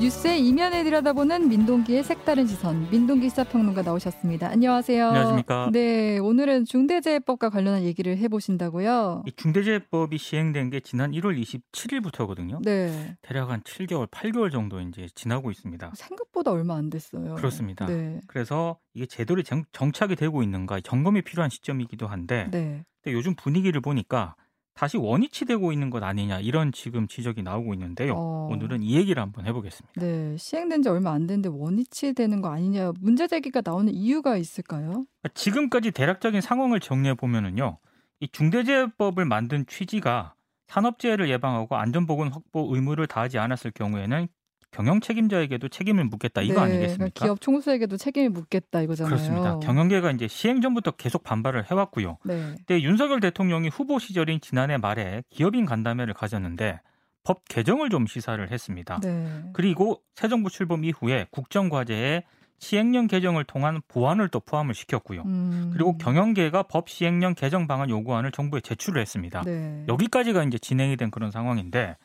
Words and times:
뉴스의 0.00 0.46
이면을 0.46 0.84
들여다보는 0.84 1.50
민동기의 1.50 2.02
색다른 2.02 2.46
시선, 2.46 2.88
민동기 2.90 3.28
시사평론가 3.28 3.82
나오셨습니다. 3.82 4.48
안녕하세요. 4.48 5.06
안녕하십니까. 5.06 5.68
네, 5.72 6.16
오늘은 6.16 6.64
중대재해법과 6.64 7.50
관련한 7.50 7.82
얘기를 7.82 8.16
해보신다고요. 8.16 9.24
이 9.26 9.32
중대재해법이 9.32 10.16
시행된 10.16 10.70
게 10.70 10.80
지난 10.80 11.10
1월 11.10 11.38
27일부터거든요. 11.38 12.62
네. 12.64 13.14
대략 13.20 13.50
한 13.50 13.60
7개월, 13.60 14.08
8개월 14.08 14.50
정도 14.50 14.80
이제 14.80 15.06
지나고 15.14 15.50
있습니다. 15.50 15.92
생각보다 15.94 16.50
얼마 16.50 16.76
안 16.76 16.88
됐어요. 16.88 17.34
그렇습니다. 17.34 17.84
네. 17.84 18.22
그래서 18.26 18.78
이게 18.94 19.04
제대로 19.04 19.42
정, 19.42 19.64
정착이 19.72 20.16
되고 20.16 20.42
있는가 20.42 20.80
점검이 20.80 21.20
필요한 21.20 21.50
시점이기도 21.50 22.06
한데 22.06 22.48
네. 22.50 22.86
근데 23.02 23.14
요즘 23.14 23.34
분위기를 23.34 23.82
보니까 23.82 24.34
다시 24.80 24.96
원위치 24.96 25.44
되고 25.44 25.72
있는 25.72 25.90
것 25.90 26.02
아니냐 26.02 26.40
이런 26.40 26.72
지금 26.72 27.06
지적이 27.06 27.42
나오고 27.42 27.74
있는데요. 27.74 28.14
어. 28.16 28.48
오늘은 28.50 28.82
이 28.82 28.96
얘기를 28.96 29.22
한번 29.22 29.46
해보겠습니다. 29.46 30.00
네, 30.00 30.34
시행된 30.38 30.82
지 30.82 30.88
얼마 30.88 31.12
안 31.12 31.26
됐는데 31.26 31.50
원위치 31.52 32.14
되는 32.14 32.40
거 32.40 32.48
아니냐 32.48 32.92
문제 32.98 33.26
제기가 33.26 33.60
나오는 33.62 33.92
이유가 33.92 34.38
있을까요? 34.38 35.04
지금까지 35.34 35.90
대략적인 35.90 36.40
상황을 36.40 36.80
정리해 36.80 37.12
보면은요, 37.12 37.76
이 38.20 38.28
중대재해법을 38.28 39.26
만든 39.26 39.66
취지가 39.66 40.32
산업재해를 40.68 41.28
예방하고 41.28 41.76
안전보건 41.76 42.32
확보 42.32 42.74
의무를 42.74 43.06
다하지 43.06 43.38
않았을 43.38 43.72
경우에는 43.72 44.28
경영 44.70 45.00
책임자에게도 45.00 45.68
책임을 45.68 46.04
묻겠다 46.04 46.42
이거 46.42 46.54
네, 46.54 46.72
아니겠습니까? 46.72 46.96
그러니까 46.96 47.24
기업 47.24 47.40
총수에게도 47.40 47.96
책임을 47.96 48.30
묻겠다 48.30 48.82
이거잖아요. 48.82 49.10
그렇습니다. 49.10 49.58
경영계가 49.58 50.12
이제 50.12 50.28
시행 50.28 50.60
전부터 50.60 50.92
계속 50.92 51.24
반발을 51.24 51.70
해왔고요. 51.70 52.18
네. 52.24 52.54
그때 52.56 52.80
윤석열 52.80 53.20
대통령이 53.20 53.68
후보 53.68 53.98
시절인 53.98 54.40
지난해 54.40 54.76
말에 54.78 55.22
기업인 55.28 55.66
간담회를 55.66 56.14
가졌는데 56.14 56.80
법 57.24 57.44
개정을 57.48 57.90
좀 57.90 58.06
시사를 58.06 58.50
했습니다. 58.50 59.00
네. 59.02 59.42
그리고 59.52 60.00
새 60.14 60.28
정부 60.28 60.50
출범 60.50 60.84
이후에 60.84 61.26
국정과제에 61.30 62.24
시행령 62.58 63.06
개정을 63.06 63.44
통한 63.44 63.80
보완을 63.88 64.28
또 64.28 64.38
포함을 64.38 64.74
시켰고요. 64.74 65.22
음. 65.22 65.70
그리고 65.72 65.96
경영계가 65.96 66.64
법 66.64 66.88
시행령 66.90 67.34
개정 67.34 67.66
방안 67.66 67.88
요구안을 67.88 68.32
정부에 68.32 68.60
제출을 68.60 69.00
했습니다. 69.00 69.42
네. 69.42 69.84
여기까지가 69.88 70.44
이제 70.44 70.58
진행이 70.58 70.96
된 70.96 71.10
그런 71.10 71.30
상황인데 71.30 71.96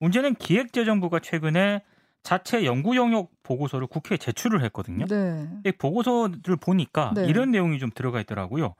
문제는 0.00 0.34
기획재정부가 0.34 1.20
최근에 1.20 1.82
자체 2.24 2.64
연구 2.64 2.96
영역 2.96 3.30
보고서를 3.42 3.86
국회에 3.86 4.18
제출을 4.18 4.64
했거든요. 4.64 5.06
네. 5.06 5.46
이 5.64 5.72
보고서를 5.72 6.56
보니까 6.60 7.12
네. 7.14 7.26
이런 7.26 7.50
내용이 7.50 7.78
좀 7.78 7.90
들어가 7.94 8.20
있더라고요. 8.22 8.74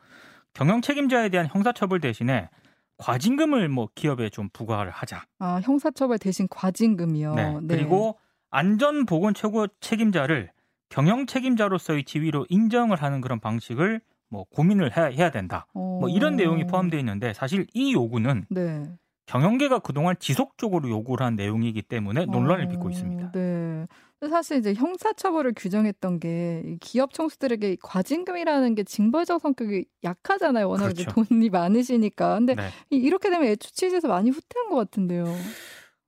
경영 0.55 0.81
책임자에 0.81 1.29
대한 1.29 1.47
형사처벌 1.47 2.01
대신에 2.01 2.49
과징금을 2.97 3.69
뭐 3.69 3.89
기업에 3.95 4.31
좀 4.31 4.49
부과를 4.53 4.91
하자. 4.91 5.25
아, 5.39 5.61
형사처벌 5.63 6.19
대신 6.19 6.49
과징금이요. 6.49 7.35
네. 7.35 7.61
그리고 7.69 8.19
안전보건 8.51 9.35
최고 9.35 9.67
책임자를 9.81 10.51
경영 10.89 11.27
책임자로서의 11.27 12.05
지위로 12.05 12.47
인정을 12.49 12.97
하는 13.03 13.21
그런 13.21 13.41
방식을 13.41 14.01
뭐 14.31 14.45
고민을 14.45 14.97
해야, 14.97 15.07
해야 15.07 15.31
된다. 15.31 15.67
어... 15.75 15.99
뭐 16.01 16.09
이런 16.09 16.37
내용이 16.37 16.67
포함되어 16.67 16.99
있는데 17.01 17.35
사실 17.35 17.67
이 17.75 17.93
요구는 17.93 18.47
네. 18.49 18.87
경영계가 19.27 19.79
그동안 19.81 20.17
지속적으로 20.19 20.89
요구를 20.89 21.25
한 21.25 21.37
내용이기 21.37 21.83
때문에 21.83 22.27
논란을 22.27 22.69
빚고 22.69 22.89
어, 22.89 22.91
있습니다. 22.91 23.33
네. 23.33 23.87
사실 24.31 24.59
이제 24.59 24.73
형사처벌을 24.75 25.53
규정했던 25.55 26.19
게이 26.19 26.79
기업 26.81 27.13
총수들에게 27.13 27.77
과징금이라는 27.83 28.75
게 28.75 28.83
징벌적 28.85 29.41
성격이 29.43 29.85
약하잖아요. 30.03 30.69
워낙 30.69 30.91
이제 30.93 31.05
그렇죠. 31.05 31.25
돈이 31.29 31.51
많으시니까. 31.51 32.37
근데 32.37 32.55
네. 32.55 32.69
이- 32.91 32.97
이렇게 32.97 33.29
되면 33.29 33.47
애초 33.49 33.71
취지에서 33.71 34.09
많이 34.09 34.31
후퇴한 34.31 34.71
것 34.71 34.77
같은데요. 34.77 35.25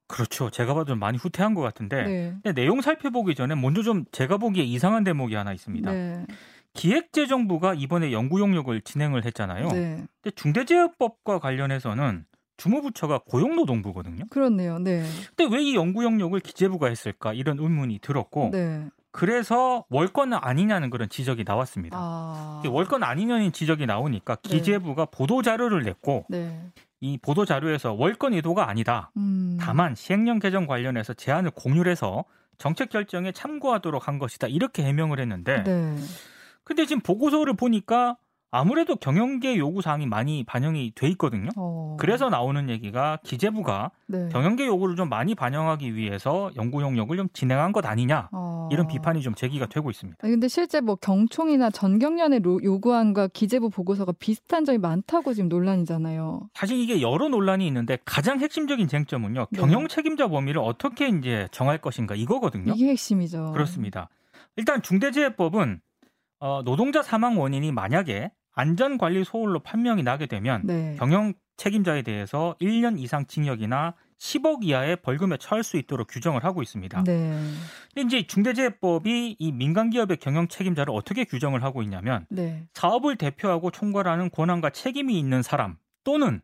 그렇죠. 0.08 0.50
제가 0.50 0.72
봐도 0.72 0.94
많이 0.94 1.18
후퇴한 1.18 1.52
것 1.54 1.60
같은데 1.62 2.02
네. 2.04 2.34
근데 2.42 2.52
내용 2.62 2.80
살펴보기 2.80 3.34
전에 3.34 3.54
먼저 3.54 3.82
좀 3.82 4.04
제가 4.12 4.36
보기에 4.38 4.62
이상한 4.64 5.04
대목이 5.04 5.34
하나 5.34 5.52
있습니다. 5.52 5.90
네. 5.92 6.24
기획재정부가 6.74 7.74
이번에 7.74 8.12
연구 8.12 8.40
용역을 8.40 8.82
진행을 8.82 9.24
했잖아요. 9.24 9.68
네. 9.68 10.04
근데 10.22 10.34
중대재해법과 10.36 11.38
관련해서는 11.40 12.24
주무부처가 12.56 13.20
고용노동부거든요. 13.26 14.24
그렇네요. 14.30 14.78
네. 14.78 15.04
근데 15.36 15.54
왜 15.54 15.62
이 15.62 15.74
연구 15.74 16.04
용역을 16.04 16.40
기재부가 16.40 16.88
했을까 16.88 17.32
이런 17.32 17.58
의문이 17.58 17.98
들었고 18.00 18.50
네. 18.52 18.86
그래서 19.10 19.84
월권 19.88 20.34
아니냐는 20.34 20.90
그런 20.90 21.08
지적이 21.08 21.44
나왔습니다. 21.44 21.96
아. 21.98 22.62
월권 22.66 23.02
아니냐는 23.02 23.50
지적이 23.52 23.86
나오니까 23.86 24.36
네. 24.36 24.48
기재부가 24.50 25.06
보도 25.06 25.42
자료를 25.42 25.82
냈고 25.84 26.26
네. 26.28 26.62
이 27.00 27.18
보도 27.18 27.44
자료에서 27.44 27.94
월권 27.94 28.34
의도가 28.34 28.68
아니다. 28.68 29.10
음. 29.16 29.56
다만 29.60 29.94
시행령 29.94 30.38
개정 30.38 30.66
관련해서 30.66 31.14
제안을 31.14 31.50
공유를 31.52 31.90
해서 31.90 32.24
정책 32.58 32.90
결정에 32.90 33.32
참고하도록 33.32 34.06
한 34.06 34.18
것이다. 34.18 34.46
이렇게 34.48 34.82
해명을 34.82 35.18
했는데 35.20 35.62
네. 35.62 35.96
근데 36.64 36.84
지금 36.86 37.00
보고서를 37.00 37.54
보니까 37.54 38.16
아무래도 38.58 38.96
경영계 38.96 39.56
요구 39.58 39.82
사항이 39.82 40.06
많이 40.06 40.42
반영이 40.44 40.92
돼 40.94 41.08
있거든요. 41.10 41.50
어. 41.56 41.96
그래서 42.00 42.28
나오는 42.30 42.68
얘기가 42.70 43.18
기재부가 43.22 43.90
네. 44.06 44.28
경영계 44.30 44.66
요구를 44.66 44.96
좀 44.96 45.08
많이 45.08 45.34
반영하기 45.34 45.94
위해서 45.94 46.50
연구 46.56 46.80
용역을 46.82 47.16
좀 47.16 47.28
진행한 47.32 47.72
것 47.72 47.84
아니냐 47.84 48.28
어. 48.32 48.68
이런 48.72 48.86
비판이 48.86 49.20
좀 49.22 49.34
제기가 49.34 49.66
되고 49.66 49.90
있습니다. 49.90 50.18
근데 50.20 50.48
실제 50.48 50.80
뭐 50.80 50.96
경총이나 50.96 51.70
전경련의 51.70 52.40
로- 52.40 52.60
요구안과 52.62 53.28
기재부 53.28 53.70
보고서가 53.70 54.12
비슷한 54.18 54.64
점이 54.64 54.78
많다고 54.78 55.34
지금 55.34 55.48
논란이잖아요. 55.48 56.48
사실 56.54 56.78
이게 56.78 57.00
여러 57.02 57.28
논란이 57.28 57.66
있는데 57.66 57.98
가장 58.04 58.40
핵심적인 58.40 58.88
쟁점은요 58.88 59.46
네. 59.50 59.60
경영 59.60 59.86
책임자 59.88 60.28
범위를 60.28 60.60
어떻게 60.62 61.08
이제 61.08 61.46
정할 61.52 61.78
것인가 61.78 62.14
이거거든요. 62.14 62.72
이게 62.74 62.88
핵심이죠. 62.88 63.52
그렇습니다. 63.52 64.08
일단 64.56 64.82
중대재해법은 64.82 65.80
어, 66.38 66.62
노동자 66.64 67.02
사망 67.02 67.38
원인이 67.40 67.72
만약에 67.72 68.30
안전관리 68.56 69.24
소홀로 69.24 69.60
판명이 69.60 70.02
나게 70.02 70.26
되면 70.26 70.62
네. 70.64 70.96
경영 70.98 71.34
책임자에 71.56 72.02
대해서 72.02 72.56
1년 72.60 72.98
이상 72.98 73.26
징역이나 73.26 73.94
10억 74.18 74.64
이하의 74.64 74.96
벌금에 74.96 75.36
처할 75.36 75.62
수 75.62 75.76
있도록 75.76 76.08
규정을 76.08 76.42
하고 76.42 76.62
있습니다. 76.62 77.04
네. 77.04 77.38
근데 77.94 78.06
이제 78.06 78.26
중대재해법이 78.26 79.36
이 79.38 79.52
민간 79.52 79.90
기업의 79.90 80.16
경영 80.16 80.48
책임자를 80.48 80.92
어떻게 80.94 81.24
규정을 81.24 81.62
하고 81.62 81.82
있냐면 81.82 82.26
네. 82.30 82.66
사업을 82.72 83.16
대표하고 83.16 83.70
총괄하는 83.70 84.30
권한과 84.30 84.70
책임이 84.70 85.18
있는 85.18 85.42
사람 85.42 85.76
또는 86.02 86.40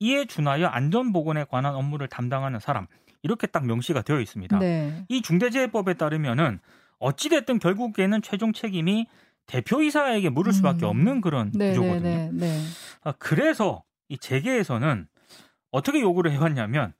이에 0.00 0.24
준하여 0.24 0.66
안전 0.66 1.12
보건에 1.12 1.44
관한 1.44 1.76
업무를 1.76 2.08
담당하는 2.08 2.58
사람 2.58 2.88
이렇게 3.22 3.46
딱 3.46 3.64
명시가 3.64 4.02
되어 4.02 4.20
있습니다. 4.20 4.58
네. 4.58 5.04
이 5.08 5.22
중대재해법에 5.22 5.94
따르면은 5.94 6.58
어찌됐든 6.98 7.60
결국에는 7.60 8.22
최종 8.22 8.52
책임이 8.52 9.06
대표이사에게 9.46 10.30
물을 10.30 10.52
수밖에 10.52 10.86
음. 10.86 10.90
없는 10.90 11.20
그런 11.20 11.50
네, 11.52 11.68
네, 11.70 11.74
구조거든요. 11.74 12.02
네, 12.02 12.30
네. 12.32 12.60
아, 13.02 13.12
그래서 13.18 13.82
이 14.08 14.18
재계에서는 14.18 15.06
어떻게 15.70 16.00
요구를 16.00 16.30
해왔냐면 16.32 16.92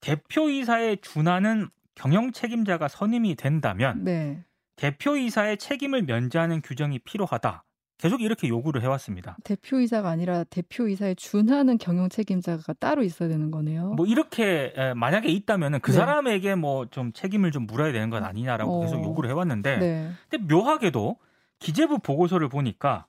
대표이사에 0.00 0.96
준하는 0.96 1.68
경영 1.94 2.32
책임자가 2.32 2.88
선임이 2.88 3.36
된다면 3.36 4.02
네. 4.04 4.42
대표이사의 4.76 5.58
책임을 5.58 6.02
면제하는 6.02 6.60
규정이 6.62 6.98
필요하다. 7.00 7.64
계속 7.98 8.20
이렇게 8.20 8.48
요구를 8.48 8.82
해왔습니다. 8.82 9.36
대표이사가 9.44 10.08
아니라 10.08 10.42
대표이사에 10.44 11.14
준하는 11.14 11.78
경영 11.78 12.08
책임자가 12.08 12.72
따로 12.80 13.04
있어야 13.04 13.28
되는 13.28 13.52
거네요. 13.52 13.90
뭐 13.92 14.06
이렇게 14.06 14.72
에, 14.74 14.92
만약에 14.94 15.28
있다면은 15.28 15.78
그 15.80 15.92
네. 15.92 15.98
사람에게 15.98 16.56
뭐 16.56 16.86
좀 16.90 17.12
책임을 17.12 17.52
좀 17.52 17.66
물어야 17.66 17.92
되는 17.92 18.10
것 18.10 18.24
아니냐라고 18.24 18.78
어. 18.78 18.80
계속 18.80 19.04
요구를 19.04 19.30
해왔는데 19.30 19.76
네. 19.78 20.10
근데 20.28 20.52
묘하게도 20.52 21.16
기재부 21.62 21.98
보고서를 22.00 22.48
보니까 22.48 23.06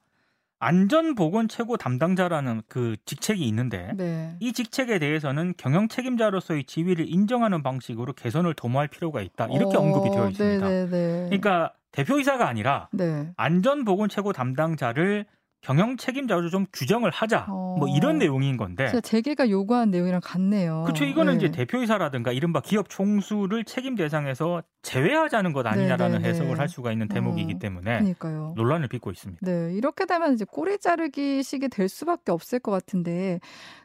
안전보건 0.60 1.50
최고 1.50 1.76
담당자라는 1.76 2.62
그 2.70 2.96
직책이 3.06 3.46
있는데 3.48 3.92
네. 3.96 4.38
이 4.40 4.54
직책에 4.54 4.98
대해서는 4.98 5.56
경영 5.58 5.90
책임자로서의 5.90 6.64
지위를 6.64 7.06
인정하는 7.10 7.64
방식으로 7.64 8.14
개선을 8.14 8.54
도모할 8.54 8.88
필요가 8.88 9.22
있다. 9.22 9.48
이렇게 9.48 9.76
어, 9.76 9.82
언급이 9.82 10.10
되어 10.10 10.30
있습니다. 10.30 10.68
네, 10.68 10.86
네, 10.86 10.90
네. 10.90 11.26
그러니까 11.26 11.74
대표이사가 11.92 12.48
아니라 12.48 12.88
네. 12.92 13.34
안전보건 13.36 14.08
최고 14.08 14.32
담당자를 14.32 15.26
경영 15.64 15.96
책임자로 15.96 16.50
좀 16.50 16.66
규정을 16.74 17.10
하자. 17.10 17.46
어. 17.50 17.76
뭐 17.80 17.88
이런 17.88 18.18
내용인 18.18 18.58
건데. 18.58 18.92
재계가 19.02 19.50
요구한 19.50 19.90
내용이랑 19.92 20.20
같네요. 20.22 20.84
그렇죠. 20.84 21.06
이거는 21.06 21.38
네. 21.38 21.46
이제 21.46 21.52
대표이사라든가 21.52 22.34
이른바 22.34 22.60
기업 22.60 22.90
총수를 22.90 23.64
책임 23.64 23.96
대상에서 23.96 24.62
제외하자는 24.82 25.54
것 25.54 25.66
아니냐라는 25.66 26.18
네, 26.18 26.18
네, 26.18 26.24
네. 26.24 26.30
해석을 26.30 26.60
할 26.60 26.68
수가 26.68 26.92
있는 26.92 27.08
대목이기 27.08 27.54
어, 27.56 27.60
때문에 27.60 27.92
그러니까요. 28.00 28.54
논란을 28.58 28.90
빚고 28.90 29.10
있습니다. 29.12 29.40
네, 29.42 29.74
이렇게 29.74 30.06
되면 30.06 30.34
이제 30.34 30.44
꼬리 30.46 30.78
자르기식이 30.78 31.70
될 31.70 31.88
수밖에 31.88 32.34
없을 32.34 32.60
것 32.60 32.72
같은데 32.72 33.40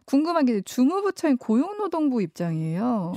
궁금한 0.04 0.46
게 0.46 0.60
주무부처인 0.62 1.36
고용노동부 1.38 2.22
입장이에요. 2.22 3.14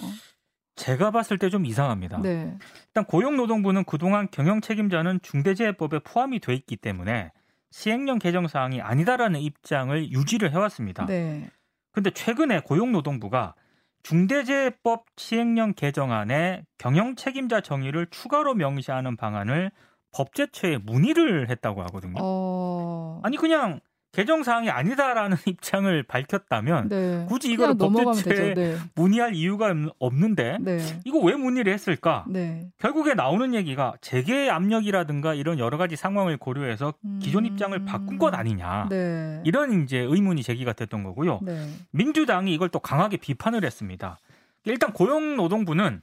제가 0.75 1.12
봤을 1.12 1.38
때 1.38 1.50
좀 1.50 1.66
이상합니다. 1.66 2.19
네, 2.22 2.56
일단 2.88 3.06
고용노동부는 3.06 3.86
그동안 3.86 4.28
경영 4.31 4.62
책임자는 4.62 5.19
중대재해법에 5.24 6.00
포함이 6.00 6.40
돼 6.40 6.54
있기 6.54 6.78
때문에 6.78 7.31
시행령 7.72 8.20
개정 8.20 8.48
사항이 8.48 8.82
아니다라는 8.82 9.40
입장을 9.40 10.12
유지를 10.12 10.52
해왔습니다. 10.52 11.06
네, 11.06 11.50
근데 11.92 12.12
최근에 12.12 12.62
고용노동부가 12.62 13.56
중대재해법 14.04 15.06
시행령 15.18 15.74
개정안에 15.74 16.64
경영 16.78 17.16
책임자 17.16 17.62
정의를 17.62 18.08
추가로 18.10 18.56
명시하는 18.56 19.16
방안을 19.16 19.72
법제처에 20.12 20.80
문의를 20.80 21.50
했다고 21.50 21.82
하거든요. 21.84 22.16
어... 22.22 23.22
아니 23.24 23.38
그냥 23.38 23.80
개정 24.12 24.44
사항이 24.44 24.69
아니다라는 24.69 25.38
입장을 25.48 26.04
밝혔다면 26.04 26.90
네. 26.90 27.25
굳이 27.30 27.52
이걸 27.52 27.78
법제처에 27.78 28.54
네. 28.54 28.78
문의할 28.96 29.34
이유가 29.36 29.74
없는데 30.00 30.58
네. 30.60 30.80
이거 31.06 31.19
왜 31.19 31.36
문의를 31.36 31.74
했을까? 31.74 32.25
네. 32.28 32.68
결국에 32.78 33.13
나오는 33.13 33.54
얘기가 33.54 33.94
재계 34.02 34.50
압력이라든가 34.50 35.34
이런 35.34 35.60
여러 35.60 35.78
가지 35.78 35.96
상황을 35.96 36.36
고려해서 36.38 36.94
기존 37.22 37.46
입장을 37.46 37.78
음. 37.78 37.86
바꾼 37.86 38.18
것 38.18 38.34
아니냐 38.36 38.88
네. 38.90 39.42
이런 39.46 39.84
이제 39.84 40.00
의문이 40.00 40.44
제기가 40.44 40.74
됐던 40.74 41.04
거고요. 41.04 41.40
네. 41.42 41.69
민주당이 41.92 42.54
이걸 42.54 42.68
또 42.68 42.80
강하게 42.80 43.16
비판을 43.18 43.63
했습니다. 43.63 44.19
일단 44.66 44.92
고용노동부는 44.92 46.02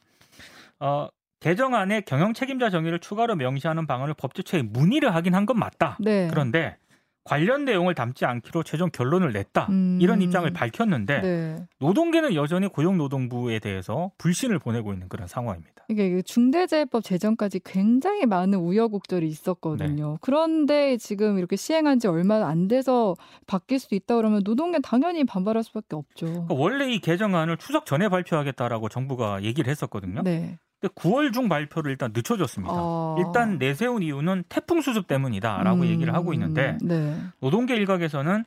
어, 0.81 1.09
개정안에 1.41 2.01
경영 2.01 2.33
책임자 2.33 2.71
정의를 2.71 2.99
추가로 3.01 3.37
명시하는 3.37 3.87
방안을 3.87 4.15
법제처에 4.15 4.63
문의를 4.63 5.15
하긴 5.15 5.35
한 5.35 5.45
건 5.47 5.59
맞다. 5.59 5.99
그런데 6.31 6.77
관련 7.25 7.65
내용을 7.65 7.95
담지 7.95 8.25
않기로 8.25 8.63
최종 8.63 8.91
결론을 8.91 9.33
냈다. 9.33 9.67
음. 9.71 9.99
이런 10.01 10.23
입장을 10.23 10.51
밝혔는데 10.51 11.21
네. 11.21 11.57
노동계는 11.79 12.35
여전히 12.35 12.69
고용노동부에 12.69 13.59
대해서 13.59 14.11
불신을 14.19 14.59
보내고 14.59 14.93
있는 14.93 15.09
그런 15.09 15.27
상황입니다. 15.27 15.85
이게 15.91 16.21
중대재해법 16.23 17.03
제정까지 17.03 17.61
굉장히 17.65 18.27
많은 18.27 18.59
우여곡절이 18.59 19.27
있었거든요. 19.27 20.13
네. 20.13 20.19
그런데 20.21 20.97
지금 20.99 21.39
이렇게 21.39 21.57
시행한 21.57 21.99
지 21.99 22.09
얼마 22.09 22.47
안 22.47 22.69
돼서 22.69 23.15
바뀔 23.47 23.79
수도 23.79 23.95
있다 23.95 24.17
그러면 24.17 24.43
노동계 24.45 24.81
당연히 24.83 25.25
반발할 25.25 25.63
수밖에 25.65 25.97
없죠. 25.97 26.27
그러니까 26.27 26.55
원래 26.55 26.91
이 26.93 27.01
개정안을 27.01 27.57
추석 27.57 27.87
전에 27.87 28.09
발표하겠다라고 28.09 28.89
정부가 28.89 29.43
얘기를 29.43 29.71
했었거든요. 29.71 30.23
네. 30.23 30.59
근데 30.81 30.95
9월 30.95 31.33
중 31.33 31.49
발표를 31.49 31.91
일단 31.91 32.13
늦춰줬습니다. 32.15 32.73
어... 32.75 33.17
일단 33.19 33.59
내세운 33.59 34.03
이유는 34.03 34.45
태풍 34.49 34.81
수습 34.81 35.07
때문이다라고 35.07 35.83
음... 35.83 35.87
얘기를 35.87 36.15
하고 36.15 36.33
있는데 36.33 36.79
네. 36.83 37.17
노동계 37.41 37.75
일각에서는 37.77 38.45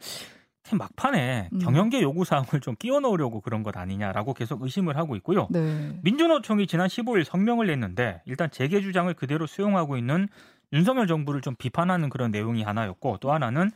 막판에 0.73 1.49
음. 1.51 1.59
경영계 1.59 2.01
요구 2.01 2.23
사항을 2.23 2.61
좀 2.61 2.75
끼워 2.77 2.99
넣으려고 2.99 3.41
그런 3.41 3.63
것 3.63 3.75
아니냐라고 3.75 4.33
계속 4.33 4.61
의심을 4.61 4.95
하고 4.95 5.15
있고요. 5.17 5.47
네. 5.49 5.99
민주노총이 6.03 6.67
지난 6.67 6.87
15일 6.87 7.23
성명을 7.23 7.67
냈는데 7.67 8.21
일단 8.25 8.49
재개 8.51 8.81
주장을 8.81 9.13
그대로 9.13 9.47
수용하고 9.47 9.97
있는 9.97 10.27
윤석열 10.71 11.07
정부를 11.07 11.41
좀 11.41 11.55
비판하는 11.55 12.09
그런 12.09 12.31
내용이 12.31 12.63
하나였고 12.63 13.17
또 13.19 13.33
하나는 13.33 13.71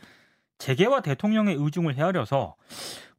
재계와 0.58 1.02
대통령의 1.02 1.56
의중을 1.56 1.96
헤아려서 1.96 2.56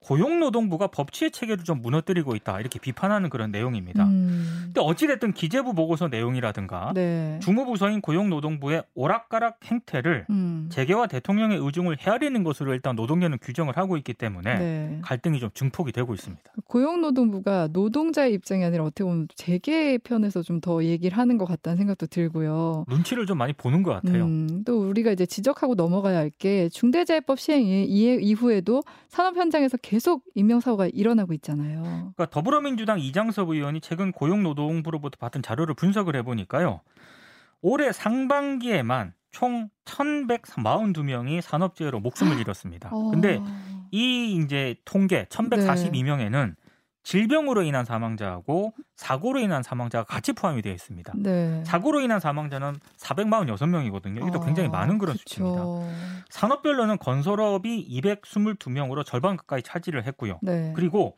고용노동부가 0.00 0.88
법치의 0.88 1.31
체계를 1.32 1.64
좀 1.64 1.82
무너뜨리고 1.82 2.34
있다 2.37 2.60
이렇게 2.60 2.78
비판하는 2.78 3.28
그런 3.31 3.50
내용입니다. 3.50 4.04
음. 4.04 4.62
근데 4.66 4.81
어찌됐든 4.81 5.32
기재부 5.32 5.75
보고서 5.75 6.08
내용이라든가 6.08 6.93
네. 6.94 7.38
주무부서인 7.43 8.00
고용노동부의 8.00 8.84
오락가락 8.94 9.58
행태를 9.64 10.26
음. 10.31 10.69
재계와 10.70 11.06
대통령의 11.06 11.58
의중을 11.58 11.98
헤아리는 12.00 12.43
것으로 12.44 12.72
일단 12.75 12.96
노동계는 12.96 13.38
규정을 13.43 13.76
하고 13.76 13.96
있기 13.96 14.14
때문에 14.14 14.58
네. 14.58 14.98
갈등이 15.02 15.40
좀 15.40 15.50
증폭이 15.54 15.93
되고 15.93 16.12
있습니다. 16.14 16.42
고용노동부가 16.66 17.69
노동자의 17.72 18.32
입장이 18.34 18.64
아니라 18.64 18.84
어떻게 18.84 19.04
보면 19.04 19.28
재계 19.34 19.99
편에서 19.99 20.42
좀 20.42 20.56
더 20.62 20.82
얘기를 20.82 21.19
하는 21.19 21.37
것 21.37 21.44
같다는 21.44 21.76
생각도 21.76 22.06
들고요. 22.06 22.87
눈치를 22.88 23.26
좀 23.26 23.37
많이 23.37 23.52
보는 23.52 23.82
것 23.82 23.92
같아요. 23.92 24.25
음, 24.25 24.62
또 24.64 24.88
우리가 24.88 25.10
이제 25.12 25.26
지적하고 25.26 25.75
넘어가야 25.75 26.16
할 26.19 26.31
게 26.38 26.69
중대재해법 26.70 27.38
시행 27.38 27.62
이후에도 27.66 28.82
산업 29.08 29.37
현장에서 29.37 29.76
계속 29.86 30.24
인명사고가 30.34 30.88
일어나고 30.88 31.32
있잖아요. 31.34 31.80
그러니까 31.82 32.26
더불어민주당 32.26 32.98
이장섭 32.98 33.50
의원이 33.50 33.80
최근 33.80 34.10
고용노동부로부터 34.10 35.16
받은 35.20 35.42
자료를 35.42 35.74
분석을 35.74 36.16
해보니까요. 36.16 36.80
올해 37.62 37.92
상반기에만 37.92 39.14
총 39.30 39.70
1,142명이 39.84 41.40
산업재해로 41.40 42.00
목숨을 42.00 42.40
잃었습니다. 42.40 42.90
어... 42.92 43.10
근데 43.10 43.40
이 43.92 44.34
이제 44.34 44.74
통계 44.84 45.26
1,142명에는 45.26 46.46
네. 46.48 46.54
질병으로 47.06 47.62
인한 47.62 47.84
사망자하고 47.84 48.74
사고로 48.96 49.38
인한 49.38 49.62
사망자가 49.62 50.02
같이 50.02 50.32
포함이 50.32 50.60
되어 50.60 50.72
있습니다. 50.72 51.12
네. 51.14 51.62
사고로 51.64 52.00
인한 52.00 52.18
사망자는 52.18 52.74
446명이거든요. 52.98 54.16
이것도 54.16 54.42
아, 54.42 54.44
굉장히 54.44 54.68
많은 54.68 54.98
그런 54.98 55.12
그쵸. 55.12 55.20
수치입니다. 55.20 55.62
산업별로는 56.30 56.98
건설업이 56.98 57.86
222명으로 58.02 59.06
절반 59.06 59.36
가까이 59.36 59.62
차지를 59.62 60.04
했고요. 60.04 60.40
네. 60.42 60.72
그리고 60.74 61.16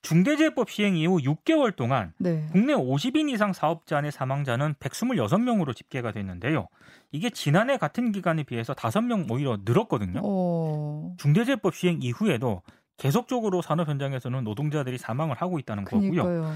중대재해법 0.00 0.70
시행 0.70 0.96
이후 0.96 1.18
6개월 1.18 1.76
동안 1.76 2.14
네. 2.16 2.46
국내 2.52 2.72
50인 2.72 3.28
이상 3.30 3.52
사업자 3.52 3.98
의 3.98 4.10
사망자는 4.10 4.76
126명으로 4.80 5.76
집계가 5.76 6.10
됐는데요. 6.10 6.68
이게 7.12 7.28
지난해 7.28 7.76
같은 7.76 8.12
기간에 8.12 8.44
비해서 8.44 8.72
5명 8.72 9.30
오히려 9.30 9.58
늘었거든요. 9.62 10.20
어... 10.24 11.14
중대재해법 11.18 11.74
시행 11.74 11.98
이후에도 12.00 12.62
계속적으로 12.98 13.62
산업 13.62 13.88
현장에서는 13.88 14.44
노동자들이 14.44 14.98
사망을 14.98 15.36
하고 15.36 15.58
있다는 15.58 15.84
거고요. 15.84 16.22
그러니까요. 16.24 16.54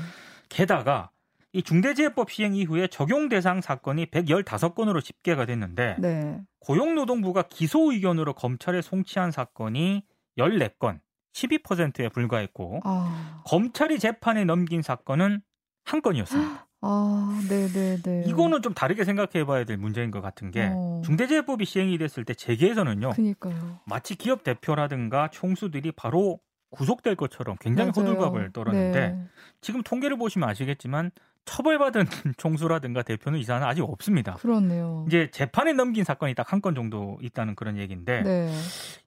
게다가 0.48 1.10
이 1.52 1.62
중대재해법 1.62 2.30
시행 2.30 2.54
이후에 2.54 2.86
적용 2.88 3.28
대상 3.28 3.60
사건이 3.60 4.06
115건으로 4.06 5.02
집계가 5.02 5.46
됐는데 5.46 5.96
네. 5.98 6.40
고용노동부가 6.60 7.42
기소 7.42 7.92
의견으로 7.92 8.34
검찰에 8.34 8.80
송치한 8.82 9.30
사건이 9.30 10.02
14건, 10.38 11.00
12%에 11.34 12.08
불과했고 12.08 12.80
아... 12.84 13.42
검찰이 13.46 13.98
재판에 13.98 14.44
넘긴 14.44 14.82
사건은 14.82 15.42
한 15.84 16.02
건이었습니다. 16.02 16.66
아, 16.82 17.40
네네네. 17.48 18.24
이거는 18.26 18.60
좀 18.60 18.74
다르게 18.74 19.04
생각해 19.04 19.44
봐야 19.46 19.64
될 19.64 19.76
문제인 19.76 20.10
것 20.10 20.20
같은 20.20 20.50
게 20.50 20.70
어. 20.74 21.00
중대재해법이 21.04 21.64
시행이 21.64 21.96
됐을 21.98 22.24
때 22.24 22.34
재계에서는요. 22.34 23.10
그니까요. 23.10 23.78
마치 23.86 24.16
기업 24.16 24.42
대표라든가 24.42 25.28
총수들이 25.28 25.92
바로 25.92 26.40
구속될 26.70 27.16
것처럼 27.16 27.56
굉장히 27.60 27.92
맞아요. 27.94 28.10
호들갑을 28.10 28.52
떨었는데 28.52 29.00
네. 29.10 29.24
지금 29.60 29.82
통계를 29.82 30.16
보시면 30.16 30.48
아시겠지만 30.48 31.10
처벌받은 31.44 32.06
총수라든가 32.38 33.02
대표는 33.02 33.38
이 33.38 33.44
사안은 33.44 33.66
아직 33.66 33.82
없습니다. 33.82 34.34
그렇네요. 34.34 35.04
이제 35.08 35.28
재판에 35.32 35.72
넘긴 35.72 36.02
사건이 36.04 36.34
딱 36.34 36.52
한 36.52 36.60
건 36.62 36.74
정도 36.74 37.18
있다는 37.20 37.54
그런 37.56 37.76
얘기인데 37.78 38.22
네. 38.22 38.52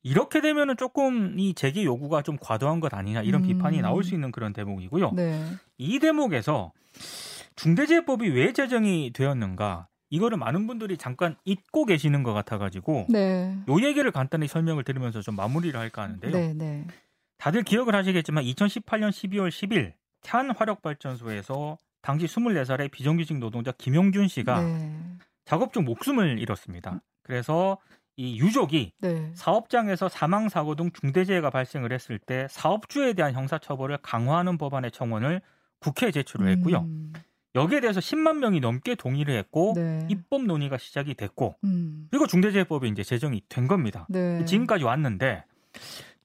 이렇게 0.03 0.41
되면은 0.41 0.77
조금 0.77 1.39
이 1.39 1.53
재계 1.55 1.83
요구가 1.85 2.21
좀 2.21 2.37
과도한 2.39 2.79
것 2.81 2.93
아니냐 2.93 3.21
이런 3.21 3.41
음. 3.43 3.47
비판이 3.47 3.81
나올 3.81 4.03
수 4.03 4.13
있는 4.13 4.31
그런 4.31 4.53
대목이고요. 4.53 5.11
네. 5.13 5.43
이 5.77 5.99
대목에서 5.99 6.71
중대재해법이 7.55 8.29
왜 8.29 8.53
제정이 8.53 9.11
되었는가 9.13 9.87
이거를 10.09 10.37
많은 10.37 10.67
분들이 10.67 10.97
잠깐 10.97 11.35
잊고 11.45 11.85
계시는 11.85 12.23
것 12.23 12.33
같아가지고 12.33 13.07
네. 13.09 13.57
요 13.67 13.81
얘기를 13.81 14.11
간단히 14.11 14.47
설명을 14.47 14.83
드리면서 14.83 15.21
좀 15.21 15.35
마무리를 15.35 15.77
할까 15.79 16.03
하는데요. 16.03 16.31
네, 16.31 16.53
네. 16.53 16.85
다들 17.37 17.63
기억을 17.63 17.95
하시겠지만 17.95 18.43
2018년 18.43 19.09
12월 19.09 19.49
10일 19.49 19.93
태안 20.21 20.51
화력발전소에서 20.51 21.77
당시 22.01 22.27
24살의 22.27 22.91
비정규직 22.91 23.39
노동자 23.39 23.71
김용준 23.71 24.27
씨가 24.27 24.61
네. 24.61 24.95
작업 25.45 25.73
중 25.73 25.85
목숨을 25.85 26.39
잃었습니다. 26.39 27.01
그래서 27.23 27.77
이 28.17 28.39
유족이 28.39 28.93
네. 28.99 29.31
사업장에서 29.33 30.07
사망 30.07 30.47
사고 30.47 30.75
등 30.75 30.91
중대재해가 30.91 31.49
발생을 31.49 31.91
했을 31.91 32.19
때 32.19 32.47
사업주에 32.49 33.13
대한 33.13 33.33
형사 33.33 33.57
처벌을 33.57 33.97
강화하는 33.97 34.57
법안의 34.57 34.91
청원을 34.91 35.41
국회에 35.79 36.11
제출을 36.11 36.47
했고요. 36.49 36.79
음. 36.79 37.13
여기에 37.55 37.79
대해서 37.81 37.99
10만 37.99 38.37
명이 38.37 38.59
넘게 38.59 38.95
동의를 38.95 39.35
했고 39.37 39.73
네. 39.75 40.05
입법 40.09 40.43
논의가 40.43 40.77
시작이 40.77 41.15
됐고 41.15 41.55
음. 41.63 42.07
그리고 42.11 42.27
중대재해법이 42.27 42.89
이제 42.89 43.03
제정이 43.03 43.41
된 43.49 43.67
겁니다. 43.67 44.05
네. 44.09 44.43
지금까지 44.45 44.83
왔는데 44.83 45.43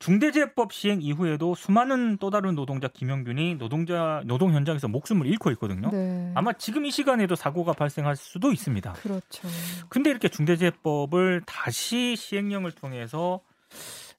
중대재해법 0.00 0.72
시행 0.72 1.02
이후에도 1.02 1.54
수많은 1.54 2.16
또 2.18 2.30
다른 2.30 2.54
노동자 2.54 2.88
김영균이 2.88 3.56
노동자 3.56 4.22
노동 4.24 4.54
현장에서 4.54 4.88
목숨을 4.88 5.26
잃고 5.26 5.50
있거든요. 5.52 5.90
네. 5.90 6.32
아마 6.34 6.54
지금 6.54 6.86
이 6.86 6.90
시간에도 6.90 7.36
사고가 7.36 7.74
발생할 7.74 8.16
수도 8.16 8.50
있습니다. 8.50 8.94
그렇죠. 8.94 9.48
근데 9.90 10.10
이렇게 10.10 10.28
중대재해법을 10.28 11.42
다시 11.46 12.16
시행령을 12.16 12.72
통해서 12.72 13.40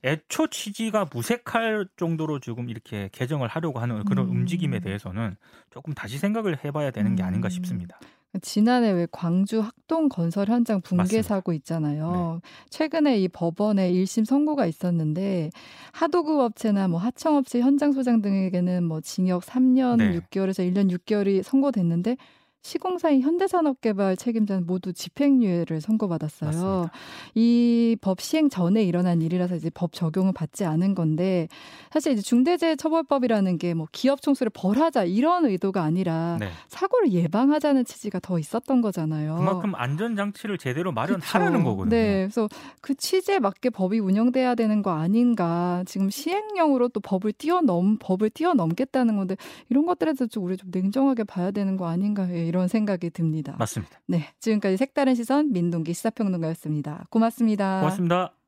애초 0.04 0.48
취지가 0.48 1.08
무색할 1.14 1.88
정도로 1.98 2.40
지금 2.40 2.70
이렇게 2.70 3.10
개정을 3.12 3.48
하려고 3.48 3.80
하는 3.80 4.04
그런 4.06 4.28
음. 4.28 4.32
움직임에 4.32 4.80
대해서는 4.80 5.36
조금 5.70 5.94
다시 5.94 6.18
생각을 6.18 6.64
해봐야 6.64 6.92
되는 6.92 7.16
게 7.16 7.24
아닌가 7.24 7.48
음. 7.48 7.50
싶습니다. 7.50 8.00
지난해 8.42 8.92
왜 8.92 9.08
광주 9.12 9.60
학동 9.60 10.08
건설 10.08 10.48
현장 10.48 10.80
붕괴. 10.80 11.22
사고 11.22 11.52
있잖아요. 11.52 12.40
네. 12.42 12.50
최근에 12.70 13.20
이 13.20 13.28
법원에 13.28 13.92
1심 13.92 14.24
선고가 14.24 14.66
있었는데 14.66 15.50
하도급 15.92 16.40
업체나 16.40 16.88
뭐 16.88 17.00
하청업체 17.00 17.60
현장 17.60 17.92
소장 17.92 18.22
등에게는 18.22 18.86
뭐 18.86 19.02
징역 19.02 19.44
3년 19.44 19.98
네. 19.98 20.20
6개월에서 20.20 20.66
1년 20.72 20.90
6개월이 20.98 21.44
선고됐는데 21.44 22.16
시공사인 22.64 23.22
현대산업개발 23.22 24.16
책임자는 24.18 24.68
모두 24.68 24.94
집행유예를 24.94 25.82
선고받았어요. 25.82 26.50
맞습니다. 26.52 26.92
이법 27.34 28.22
시행 28.22 28.50
전에 28.50 28.84
일어난 28.84 29.22
일이라서 29.22 29.56
이제 29.56 29.72
법 29.74 29.94
적용을 29.94 30.32
받지 30.34 30.64
않은 30.64 30.94
건데 30.94 31.48
사실 31.92 32.14
이제 32.14 32.22
중대재해처벌법이라는 32.22 33.58
게 33.58 33.72
뭐 33.74 33.88
기업 33.94 34.22
총수를 34.22 34.52
벌하자 34.54 35.06
이런 35.06 35.46
의도가 35.46 35.82
아니라 35.82 36.38
네. 36.40 36.50
사고를 36.68 37.14
예방하자는 37.14 37.86
취지가 37.86 38.20
더 38.20 38.38
있었던 38.38 38.82
거잖아요. 38.82 39.38
그만큼 39.38 39.74
안전 39.76 40.16
장치를 40.18 40.58
제대로 40.58 40.92
마련하라는 40.92 41.60
그쵸. 41.60 41.64
거거든요. 41.64 41.90
네, 41.90 42.28
그래서 42.28 42.50
그 42.82 42.94
취지에 42.94 43.40
맞게 43.40 43.70
법이 43.70 44.00
운영돼야 44.00 44.56
되는 44.56 44.82
거 44.82 44.92
아닌가. 44.92 45.84
지금 45.88 46.10
시행령으로 46.10 46.90
또 46.90 47.00
법을 47.00 47.32
뛰어넘 47.34 47.98
법을 47.98 48.30
뛰어넘겠다는 48.32 49.16
건데 49.16 49.36
이런 49.70 49.86
것들에 49.86 50.12
대해서 50.12 50.28
좀 50.28 50.44
우리 50.44 50.58
좀 50.58 50.70
냉정하게 50.72 51.24
봐야 51.24 51.52
되는 51.52 51.78
거 51.78 51.88
아닌가 51.88 52.28
이런 52.52 52.68
생각이 52.68 53.10
듭니다. 53.12 53.56
맞습니다. 53.58 54.02
네, 54.08 54.28
지금까지 54.40 54.76
색다른 54.76 55.16
시선 55.16 55.54
민동기 55.54 55.94
시사평론가였습니다. 55.94 57.08
고맙습니다. 57.10 57.80
고맙습니다. 57.80 58.41